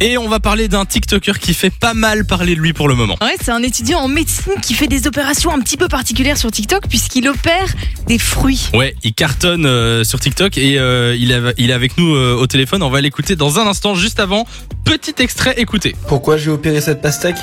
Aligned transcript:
Et 0.00 0.18
on 0.18 0.28
va 0.28 0.40
parler 0.40 0.68
d'un 0.68 0.84
TikToker 0.84 1.38
qui 1.38 1.54
fait 1.54 1.70
pas 1.70 1.94
mal 1.94 2.26
parler 2.26 2.54
de 2.54 2.60
lui 2.60 2.74
pour 2.74 2.86
le 2.86 2.94
moment. 2.94 3.16
Ouais, 3.22 3.34
c'est 3.40 3.50
un 3.50 3.62
étudiant 3.62 4.00
en 4.00 4.08
médecine 4.08 4.52
qui 4.60 4.74
fait 4.74 4.88
des 4.88 5.06
opérations 5.06 5.52
un 5.52 5.58
petit 5.60 5.78
peu 5.78 5.88
particulières 5.88 6.36
sur 6.36 6.50
TikTok 6.50 6.86
puisqu'il 6.88 7.26
opère 7.28 7.74
des 8.06 8.18
fruits. 8.18 8.68
Ouais, 8.74 8.94
il 9.02 9.14
cartonne 9.14 9.64
euh, 9.64 10.04
sur 10.04 10.20
TikTok 10.20 10.58
et 10.58 10.78
euh, 10.78 11.16
il, 11.18 11.32
est, 11.32 11.40
il 11.56 11.70
est 11.70 11.72
avec 11.74 11.96
nous 11.96 12.14
euh, 12.14 12.34
au 12.34 12.46
téléphone. 12.46 12.82
On 12.82 12.90
va 12.90 13.00
l'écouter 13.00 13.36
dans 13.36 13.58
un 13.58 13.66
instant, 13.66 13.94
juste 13.94 14.20
avant. 14.20 14.46
Petit 14.84 15.14
extrait, 15.18 15.54
écoutez. 15.56 15.96
Pourquoi 16.08 16.36
j'ai 16.36 16.50
opéré 16.50 16.80
cette 16.82 17.00
pastèque? 17.00 17.38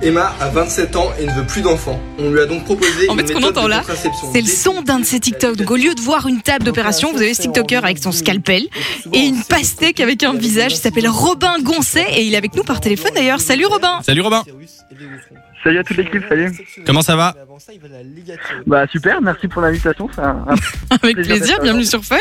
Emma 0.00 0.32
a 0.40 0.48
27 0.48 0.94
ans 0.96 1.10
et 1.18 1.26
ne 1.26 1.32
veut 1.32 1.46
plus 1.46 1.60
d'enfants. 1.60 2.00
On 2.18 2.30
lui 2.30 2.40
a 2.40 2.46
donc 2.46 2.64
proposé 2.64 3.08
En 3.08 3.14
une 3.14 3.20
fait, 3.20 3.28
ce 3.28 3.32
qu'on 3.32 3.40
méthode 3.40 3.58
entend 3.58 3.64
de 3.64 3.70
là, 3.70 3.78
contraception 3.80 4.28
c'est 4.32 4.40
le 4.40 4.46
son 4.46 4.82
d'un 4.82 5.00
de 5.00 5.04
ses 5.04 5.18
TikTok. 5.18 5.56
Donc 5.56 5.70
au 5.70 5.76
lieu 5.76 5.94
de 5.94 6.00
voir 6.00 6.28
une 6.28 6.40
table 6.40 6.64
d'opération, 6.64 7.10
vous 7.12 7.20
avez 7.20 7.34
ce 7.34 7.42
TikToker 7.42 7.84
avec 7.84 7.98
son 7.98 8.12
scalpel 8.12 8.68
et 9.12 9.18
une 9.20 9.42
pastèque 9.42 10.00
avec 10.00 10.22
un 10.22 10.34
visage. 10.34 10.72
Il 10.72 10.76
s'appelle 10.76 11.08
Robin 11.08 11.56
Goncet 11.62 12.06
et 12.16 12.22
il 12.22 12.34
est 12.34 12.36
avec 12.36 12.54
nous 12.54 12.62
par 12.62 12.80
téléphone 12.80 13.10
d'ailleurs. 13.14 13.40
Salut 13.40 13.66
Robin 13.66 14.00
Salut 14.02 14.20
Robin. 14.20 14.44
Salut 15.64 15.78
à 15.78 15.84
toute 15.84 15.96
l'équipe, 15.96 16.22
salut. 16.28 16.52
Comment 16.86 17.02
ça 17.02 17.16
va 17.16 17.34
Bah 18.66 18.86
super, 18.86 19.20
merci 19.20 19.48
pour 19.48 19.62
l'invitation. 19.62 20.08
Avec 20.90 21.16
Plaisir 21.16 21.58
bienvenue 21.62 21.84
sur 21.84 22.04
Fun. 22.04 22.16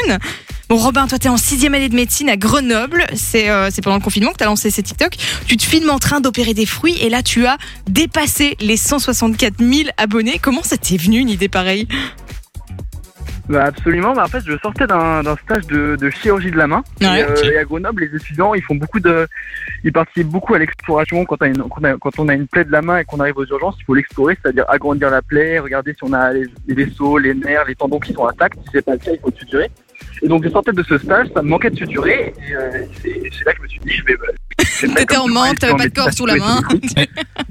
Bon 0.69 0.77
Robin, 0.77 1.07
toi 1.07 1.17
t'es 1.17 1.29
en 1.29 1.37
sixième 1.37 1.73
année 1.75 1.89
de 1.89 1.95
médecine 1.95 2.29
à 2.29 2.35
Grenoble. 2.35 3.05
C'est 3.13 3.49
euh, 3.49 3.69
c'est 3.71 3.81
pendant 3.81 3.97
le 3.97 4.01
confinement 4.01 4.31
que 4.31 4.37
t'as 4.37 4.45
lancé 4.45 4.69
ces 4.71 4.83
TikTok. 4.83 5.13
Tu 5.47 5.55
te 5.55 5.63
filmes 5.63 5.89
en 5.89 5.99
train 5.99 6.19
d'opérer 6.19 6.53
des 6.53 6.65
fruits 6.65 6.97
et 7.01 7.09
là 7.09 7.23
tu 7.23 7.45
as 7.45 7.57
dépassé 7.87 8.57
les 8.59 8.75
164 8.75 9.55
000 9.59 9.89
abonnés. 9.97 10.39
Comment 10.39 10.63
ça 10.63 10.77
t'est 10.77 10.97
venu 10.97 11.19
une 11.19 11.29
idée 11.29 11.49
pareille? 11.49 11.87
Bah, 13.49 13.63
absolument. 13.65 14.13
Bah, 14.13 14.23
en 14.25 14.27
fait, 14.27 14.41
je 14.45 14.57
sortais 14.59 14.87
d'un 14.87 15.23
d'un 15.23 15.35
stage 15.37 15.65
de, 15.67 15.95
de 15.95 16.09
chirurgie 16.09 16.51
de 16.51 16.57
la 16.57 16.67
main. 16.67 16.83
Ouais. 17.01 17.19
et, 17.19 17.23
euh, 17.23 17.51
et 17.53 17.57
à 17.57 17.63
Grenoble, 17.63 18.03
les 18.03 18.15
étudiants, 18.15 18.53
ils 18.53 18.61
font 18.63 18.75
beaucoup 18.75 18.99
de, 18.99 19.27
ils 19.83 19.91
participent 19.93 20.27
beaucoup 20.27 20.53
à 20.55 20.59
l'exploration. 20.59 21.23
Quand, 21.25 21.37
on 21.41 21.45
a 21.45 21.47
une- 21.47 21.57
quand 21.57 21.79
on 21.81 21.83
a- 21.85 21.97
quand 21.97 22.19
on 22.19 22.27
a 22.29 22.33
une 22.33 22.47
plaie 22.47 22.65
de 22.65 22.71
la 22.71 22.81
main 22.81 22.97
et 22.99 23.05
qu'on 23.05 23.19
arrive 23.19 23.37
aux 23.37 23.45
urgences, 23.45 23.75
il 23.79 23.85
faut 23.85 23.93
l'explorer, 23.95 24.37
c'est-à-dire 24.41 24.65
agrandir 24.67 25.09
la 25.09 25.21
plaie, 25.21 25.59
regarder 25.59 25.93
si 25.93 25.99
on 26.03 26.13
a 26.13 26.33
les, 26.33 26.45
les 26.67 26.73
vaisseaux, 26.75 27.17
les 27.17 27.33
nerfs, 27.33 27.65
les 27.67 27.75
tendons 27.75 27.99
qui 27.99 28.13
sont 28.13 28.27
intacts. 28.27 28.57
Si 28.63 28.69
c'est 28.73 28.85
pas 28.85 28.93
le 28.93 28.97
cas, 28.99 29.11
il 29.13 29.19
faut 29.19 29.31
suturer. 29.37 29.69
Et 30.21 30.27
donc, 30.27 30.43
je 30.43 30.49
sortais 30.49 30.71
de 30.73 30.83
ce 30.83 30.97
stage, 30.97 31.27
ça 31.33 31.41
me 31.41 31.49
manquait 31.49 31.69
de 31.69 31.75
suturer. 31.77 32.33
Et 32.49 32.53
euh, 32.55 32.71
c'est 33.01 33.21
c'est 33.37 33.45
là 33.45 33.53
que 33.53 33.57
je 33.59 33.63
me 33.63 33.67
suis 33.67 33.79
dit, 33.79 33.91
je 33.91 34.03
vais. 34.03 34.13
vais 34.13 34.33
T'étais 34.95 35.17
en 35.17 35.23
en 35.35 35.53
pas 35.53 35.53
de 35.87 35.93
corps 35.93 36.11
sous 36.13 36.25
la 36.25 36.35
main. 36.37 36.59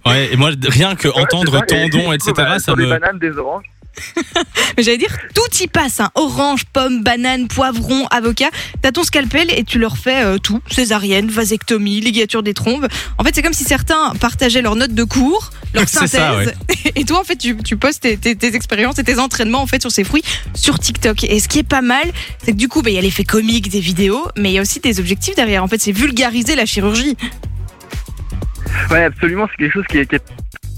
Ouais, 0.07 0.33
et 0.33 0.37
moi, 0.37 0.51
rien 0.69 0.95
que 0.95 1.09
entendre 1.09 1.53
Ouais, 1.53 1.59
ça. 1.69 1.77
Et- 1.77 1.91
tendons, 1.91 2.13
et- 2.13 2.17
etc., 2.17 2.33
bah, 2.37 2.59
ça 2.59 2.65
sur 2.67 2.77
des 2.77 2.85
me. 2.85 2.91
bananes, 2.91 3.19
des 3.19 3.37
oranges. 3.39 3.65
Mais 4.77 4.83
j'allais 4.83 4.99
dire, 4.99 5.17
tout 5.35 5.63
y 5.63 5.67
passe. 5.67 6.01
Hein. 6.01 6.11
Orange, 6.15 6.65
pomme, 6.73 7.03
banane, 7.03 7.49
poivron, 7.49 8.07
avocat. 8.11 8.51
T'as 8.83 8.93
ton 8.93 9.03
scalpel 9.05 9.51
et 9.57 9.65
tu 9.65 9.79
leur 9.79 9.97
fais 9.97 10.25
euh, 10.25 10.39
tout. 10.39 10.61
Césarienne, 10.71 11.29
vasectomie, 11.31 12.01
ligature 12.01 12.43
des 12.43 12.55
trompes. 12.55 12.87
En 13.19 13.25
fait, 13.25 13.31
c'est 13.35 13.43
comme 13.43 13.53
si 13.53 13.65
certains 13.65 14.13
partageaient 14.21 14.63
leurs 14.63 14.77
notes 14.77 14.95
de 14.95 15.05
cours, 15.05 15.51
leur 15.75 15.89
synthèse. 15.89 16.11
ça, 16.11 16.37
ouais. 16.37 16.55
Et 16.95 17.05
toi, 17.05 17.21
en 17.21 17.25
fait, 17.25 17.37
tu, 17.37 17.57
tu 17.59 17.77
postes 17.77 18.03
tes, 18.03 18.17
tes- 18.17 18.37
tes 18.37 18.55
expériences 18.55 18.99
et 18.99 19.05
tes 19.05 19.19
entraînements 19.19 19.63
en 19.63 19.67
fait 19.67 19.81
sur 19.81 19.91
ces 19.91 20.05
fruits 20.05 20.23
sur 20.55 20.79
TikTok. 20.79 21.25
Et 21.25 21.41
ce 21.41 21.49
qui 21.49 21.59
est 21.61 21.69
pas 21.69 21.83
mal, 21.83 22.05
c'est 22.45 22.53
que 22.53 22.57
du 22.57 22.69
coup, 22.69 22.83
bah, 22.83 22.91
il 22.91 22.95
y 22.95 22.99
a 22.99 23.03
l'effet 23.03 23.25
comique 23.25 23.69
des 23.71 23.81
vidéos, 23.81 24.27
mais 24.37 24.51
il 24.51 24.55
y 24.55 24.59
a 24.59 24.63
aussi 24.63 24.81
des 24.81 25.01
objectifs 25.01 25.35
derrière. 25.35 25.63
En 25.65 25.69
fait, 25.69 25.81
c'est 25.81 25.93
vulgariser 25.93 26.55
la 26.55 26.67
chirurgie. 26.67 27.17
Ouais, 28.91 29.05
absolument, 29.05 29.47
c'est 29.51 29.57
quelque 29.65 29.73
chose 29.73 29.85
qui 29.89 29.99
est, 29.99 30.07
qui 30.07 30.17
est 30.17 30.23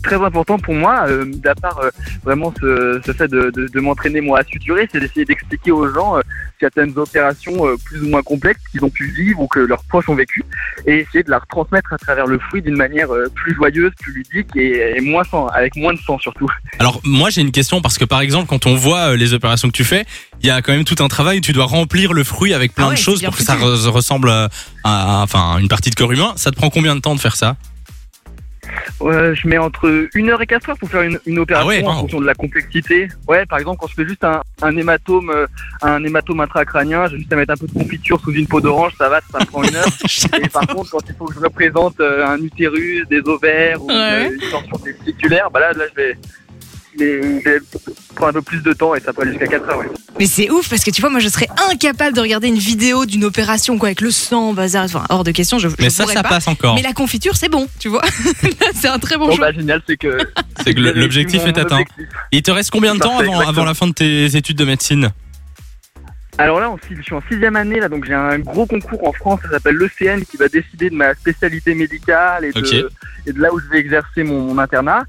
très 0.02 0.16
important 0.16 0.58
pour 0.58 0.74
moi, 0.74 1.04
euh, 1.08 1.24
d'à 1.26 1.54
part 1.54 1.78
euh, 1.80 1.90
vraiment 2.24 2.52
ce, 2.60 3.00
ce 3.04 3.12
fait 3.12 3.28
de, 3.28 3.50
de, 3.54 3.66
de 3.66 3.80
m'entraîner 3.80 4.20
moi 4.20 4.40
à 4.40 4.44
suturer, 4.44 4.88
c'est 4.90 5.00
d'essayer 5.00 5.24
d'expliquer 5.24 5.70
aux 5.72 5.92
gens 5.92 6.16
euh, 6.16 6.20
certaines 6.60 6.96
opérations 6.98 7.66
euh, 7.66 7.76
plus 7.84 8.02
ou 8.02 8.08
moins 8.08 8.22
complexes 8.22 8.62
qu'ils 8.70 8.84
ont 8.84 8.90
pu 8.90 9.10
vivre 9.10 9.40
ou 9.40 9.46
que 9.46 9.60
leurs 9.60 9.84
proches 9.84 10.08
ont 10.08 10.14
vécu, 10.14 10.42
et 10.86 10.98
essayer 11.00 11.22
de 11.22 11.30
la 11.30 11.38
retransmettre 11.38 11.92
à 11.92 11.98
travers 11.98 12.26
le 12.26 12.38
fruit 12.38 12.62
d'une 12.62 12.76
manière 12.76 13.12
euh, 13.12 13.26
plus 13.34 13.54
joyeuse, 13.54 13.92
plus 14.00 14.12
ludique 14.12 14.48
et, 14.56 14.96
et 14.96 15.00
moins 15.00 15.24
sang, 15.24 15.46
avec 15.48 15.76
moins 15.76 15.92
de 15.94 15.98
sang 16.00 16.18
surtout. 16.18 16.48
Alors, 16.78 17.00
moi, 17.04 17.30
j'ai 17.30 17.40
une 17.42 17.52
question 17.52 17.80
parce 17.80 17.98
que 17.98 18.04
par 18.04 18.20
exemple, 18.20 18.46
quand 18.48 18.66
on 18.66 18.74
voit 18.74 19.10
euh, 19.12 19.16
les 19.16 19.34
opérations 19.34 19.68
que 19.68 19.76
tu 19.76 19.84
fais, 19.84 20.04
il 20.40 20.46
y 20.46 20.50
a 20.50 20.62
quand 20.62 20.72
même 20.72 20.84
tout 20.84 21.02
un 21.02 21.08
travail. 21.08 21.40
Tu 21.40 21.52
dois 21.52 21.64
remplir 21.66 22.12
le 22.12 22.24
fruit 22.24 22.54
avec 22.54 22.74
plein 22.74 22.86
Ah 22.86 22.88
ouais, 22.90 22.94
de 22.94 23.00
choses 23.00 23.22
pour 23.22 23.36
que 23.36 23.42
ça 23.42 23.56
re- 23.56 23.88
ressemble 23.88 24.30
à, 24.30 24.48
à- 24.84 25.22
enfin, 25.22 25.58
une 25.58 25.68
partie 25.68 25.90
de 25.90 25.94
corps 25.96 26.12
humain. 26.12 26.32
Ça 26.36 26.50
te 26.50 26.56
prend 26.56 26.70
combien 26.70 26.94
de 26.94 27.00
temps 27.00 27.14
de 27.14 27.20
faire 27.20 27.36
ça? 27.36 27.56
Euh, 29.00 29.32
je 29.34 29.46
mets 29.46 29.58
entre 29.58 30.08
une 30.14 30.28
heure 30.28 30.42
et 30.42 30.46
quatre 30.46 30.68
heures 30.70 30.76
pour 30.78 30.88
faire 30.90 31.02
une, 31.02 31.20
une 31.24 31.38
opération 31.38 31.68
Ah 31.68 31.68
ouais, 31.68 31.84
en 31.84 31.92
wow. 31.94 32.00
fonction 32.00 32.20
de 32.20 32.26
la 32.26 32.34
complexité. 32.34 33.08
Ouais, 33.28 33.46
par 33.46 33.58
exemple, 33.60 33.78
quand 33.80 33.86
je 33.86 33.94
fais 33.94 34.06
juste 34.08 34.24
un, 34.24 34.42
un 34.60 34.76
hématome, 34.76 35.30
euh, 35.30 35.46
un 35.82 36.02
hématome 36.02 36.40
intracrânien, 36.40 37.06
j'ai 37.06 37.18
juste 37.18 37.32
à 37.32 37.36
mettre 37.36 37.52
un 37.52 37.56
peu 37.56 37.68
de 37.68 37.72
confiture 37.72 38.20
sous 38.20 38.32
une 38.32 38.48
peau 38.48 38.60
d'orange, 38.60 38.92
ça 38.98 39.08
va, 39.08 39.20
ça 39.30 39.38
me 39.38 39.44
prend 39.46 39.62
une 39.62 39.76
heure. 39.76 39.86
Et 40.42 40.48
par 40.48 40.66
contre, 40.66 40.90
quand 40.90 41.08
il 41.08 41.14
faut 41.14 41.26
que 41.26 41.34
je 41.34 41.40
représente 41.40 42.00
euh, 42.00 42.26
un 42.26 42.38
utérus, 42.38 43.06
des 43.08 43.20
ovaires 43.20 43.80
ou 43.82 43.88
Ouais. 43.88 44.32
une, 44.32 44.50
torsion 44.50 44.76
testiculaire, 44.78 45.48
bah 45.50 45.60
là, 45.60 45.72
là, 45.74 45.84
je 45.90 45.94
vais, 45.94 46.18
je 46.98 47.04
vais- 47.04 47.40
je 47.40 47.48
vais 47.50 47.58
prendre 48.16 48.30
un 48.30 48.32
peu 48.32 48.42
plus 48.42 48.62
de 48.64 48.72
temps 48.72 48.94
et 48.96 49.00
ça 49.00 49.12
peut 49.12 49.22
aller 49.22 49.30
jusqu'à 49.30 49.46
4 49.46 49.68
heures. 49.68 49.78
Ouais. 49.78 49.86
Mais 50.18 50.26
c'est 50.26 50.50
ouf 50.50 50.68
parce 50.68 50.82
que 50.84 50.90
tu 50.90 51.00
vois, 51.00 51.10
moi 51.10 51.20
je 51.20 51.28
serais 51.28 51.48
incapable 51.70 52.14
de 52.16 52.20
regarder 52.20 52.48
une 52.48 52.58
vidéo 52.58 53.06
d'une 53.06 53.24
opération 53.24 53.78
quoi 53.78 53.88
avec 53.88 54.00
le 54.00 54.10
sang, 54.10 54.52
bazar, 54.52 54.84
enfin 54.84 55.04
hors 55.10 55.22
de 55.24 55.30
question. 55.30 55.58
Je, 55.58 55.68
je 55.68 55.74
Mais 55.78 55.90
ça, 55.90 56.06
ça 56.06 56.22
pas. 56.22 56.28
passe 56.30 56.48
encore. 56.48 56.74
Mais 56.74 56.82
la 56.82 56.92
confiture, 56.92 57.36
c'est 57.36 57.48
bon, 57.48 57.68
tu 57.78 57.88
vois. 57.88 58.02
c'est 58.74 58.88
un 58.88 58.98
très 58.98 59.16
bon 59.16 59.26
Bon, 59.28 59.36
choix. 59.36 59.46
bah 59.50 59.52
génial, 59.52 59.82
c'est 59.86 59.96
que. 59.96 60.18
C'est 60.64 60.74
que 60.74 60.80
l'objectif 60.80 61.44
est 61.46 61.56
atteint. 61.56 61.76
objectif. 61.80 62.06
Il 62.32 62.42
te 62.42 62.50
reste 62.50 62.70
combien 62.70 62.94
de 62.94 63.00
temps 63.00 63.18
avant, 63.18 63.38
avant 63.40 63.64
la 63.64 63.74
fin 63.74 63.86
de 63.86 63.92
tes 63.92 64.36
études 64.36 64.58
de 64.58 64.64
médecine 64.64 65.10
Alors 66.36 66.58
là, 66.60 66.68
je 66.90 67.00
suis 67.02 67.14
en 67.14 67.22
sixième 67.30 67.54
année, 67.56 67.78
là, 67.78 67.88
donc 67.88 68.04
j'ai 68.04 68.14
un 68.14 68.38
gros 68.40 68.66
concours 68.66 69.06
en 69.08 69.12
France, 69.12 69.40
ça 69.44 69.50
s'appelle 69.52 69.76
l'ECN, 69.76 70.22
qui 70.24 70.36
va 70.36 70.48
décider 70.48 70.90
de 70.90 70.94
ma 70.96 71.14
spécialité 71.14 71.74
médicale 71.74 72.44
et 72.44 72.52
de, 72.52 72.58
Ok. 72.58 72.92
Et 73.28 73.32
de 73.32 73.40
là 73.40 73.52
où 73.52 73.60
je 73.60 73.66
vais 73.68 73.78
exercer 73.78 74.22
mon, 74.24 74.40
mon 74.42 74.58
internat. 74.58 75.02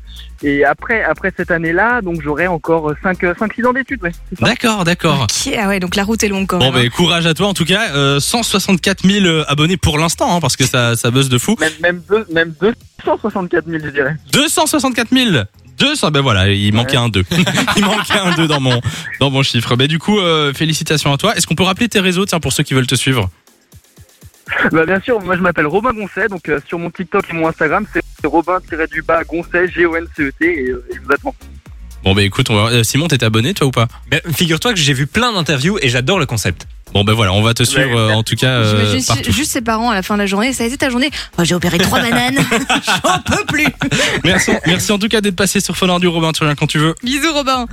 Et 0.44 0.64
après, 0.64 1.04
après 1.04 1.34
cette 1.36 1.52
année-là, 1.52 2.02
donc 2.02 2.22
j'aurai 2.22 2.48
encore 2.48 2.94
5-6 3.04 3.66
ans 3.66 3.74
d'études. 3.74 4.02
Ouais, 4.04 4.12
c'est 4.30 4.40
ça. 4.40 4.46
D'accord, 4.46 4.84
d'accord. 4.84 5.24
Ok, 5.24 5.54
ah 5.58 5.68
ouais, 5.68 5.80
donc 5.80 5.96
la 5.96 6.04
route 6.04 6.24
est 6.24 6.28
longue 6.30 6.48
quand 6.48 6.60
Bon, 6.60 6.66
même. 6.72 6.76
hein. 6.76 6.80
ben 6.84 6.90
courage 6.90 7.26
à 7.26 7.34
toi 7.34 7.48
en 7.48 7.54
tout 7.54 7.66
cas. 7.66 7.90
Euh, 7.96 8.20
164 8.20 9.06
000 9.08 9.44
abonnés 9.48 9.78
pour 9.78 9.98
l'instant, 9.98 10.36
hein, 10.36 10.40
parce 10.40 10.56
que 10.56 10.66
ça, 10.66 10.96
ça 10.96 11.12
buzz 11.12 11.30
de 11.30 11.38
fou. 11.38 11.56
Même, 11.60 11.72
même, 11.82 12.02
deux, 12.10 12.26
même 12.32 12.54
264 12.60 13.66
000, 13.68 13.80
je 13.84 13.90
dirais. 13.90 14.16
264 14.34 15.10
000 15.12 15.44
200, 15.78 16.12
ben 16.12 16.20
voilà, 16.20 16.50
il 16.50 16.74
manquait 16.74 16.98
un 16.98 17.08
2. 17.08 17.24
il 17.78 17.86
manquait 17.86 18.20
un 18.20 18.36
2 18.36 18.48
dans 18.48 18.60
mon, 18.60 18.82
dans 19.22 19.30
mon 19.32 19.44
chiffre. 19.44 19.78
Ben 19.78 19.88
du 19.88 19.98
coup, 19.98 20.20
euh, 20.20 20.54
félicitations 20.54 21.14
à 21.14 21.18
toi. 21.18 21.36
Est-ce 21.38 21.48
qu'on 21.48 21.56
peut 21.56 21.64
rappeler 21.64 21.88
tes 21.88 22.02
réseaux, 22.02 22.26
tiens, 22.26 22.42
pour 22.42 22.52
ceux 22.52 22.64
qui 22.64 22.74
veulent 22.74 22.86
te 22.88 22.96
suivre? 22.96 23.30
Bah, 24.72 24.86
bien 24.86 25.00
sûr, 25.00 25.22
moi 25.22 25.38
je 25.38 25.42
m'appelle 25.42 25.68
Robin 25.68 25.94
Goncet, 25.94 26.28
donc 26.28 26.50
euh, 26.50 26.60
sur 26.68 26.80
mon 26.80 26.90
TikTok 26.90 27.24
et 27.30 27.34
mon 27.34 27.48
Instagram, 27.48 27.86
c'est 27.94 28.02
Robin-du-bas 28.28 29.24
Goncet, 29.24 29.68
G-O-N-C-E-T, 29.74 30.46
et 30.46 30.70
euh, 30.70 30.86
et 30.92 30.96
je 30.96 31.00
vous 31.02 31.12
attends. 31.12 31.36
Bon, 32.04 32.14
ben 32.16 32.24
écoute, 32.24 32.50
on 32.50 32.56
va... 32.56 32.70
euh, 32.72 32.84
Simon, 32.84 33.08
t'es 33.10 33.24
abonné, 33.26 33.54
toi 33.54 33.68
ou 33.68 33.72
pas? 33.72 33.88
Mais 34.10 34.22
Figure-toi 34.34 34.74
que 34.74 34.80
j'ai 34.80 34.94
vu 34.94 35.06
plein 35.06 35.34
d'interviews 35.34 35.78
et 35.82 35.90
j'adore 35.90 36.18
le 36.20 36.26
concept. 36.26 36.66
Bon, 36.94 37.04
ben 37.04 37.14
voilà, 37.14 37.34
on 37.34 37.44
va 37.44 37.54
te 37.54 37.62
suivre 37.62 37.96
euh, 37.96 38.14
en 38.14 38.24
tout 38.24 38.36
cas 38.36 38.48
euh, 38.48 38.80
J'imagine 38.88 39.06
partout. 39.06 39.32
juste 39.32 39.52
ses 39.52 39.62
parents 39.62 39.92
à 39.92 39.94
la 39.94 40.02
fin 40.02 40.16
de 40.16 40.20
la 40.22 40.26
journée. 40.26 40.54
Ça 40.54 40.64
a 40.64 40.68
été 40.68 40.76
ta 40.78 40.90
journée 40.90 41.12
Oh, 41.38 41.44
J'ai 41.44 41.54
opéré 41.54 41.78
trois 41.78 42.00
bananes. 42.10 42.40
J'en 43.04 43.20
peux 43.22 43.46
plus. 43.46 43.68
Merci, 44.24 44.52
merci 44.66 44.92
en 44.92 44.98
tout 44.98 45.08
cas 45.08 45.22
d'être 45.22 45.36
passé 45.36 45.60
sur 45.60 45.78
Fun 45.78 45.86
Radio, 45.88 46.12
Robin. 46.12 46.32
Tu 46.32 46.40
reviens 46.42 46.56
quand 46.56 46.66
tu 46.66 46.80
veux. 46.80 46.96
Bisous 47.04 47.32
Robin. 47.34 47.68